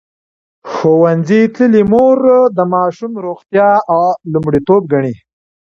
[0.71, 2.17] ښوونځې تللې مور
[2.57, 3.69] د ماشوم روغتیا
[4.31, 5.15] لومړیتوب ګڼي.